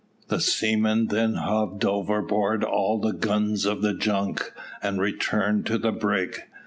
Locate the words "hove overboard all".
1.35-2.97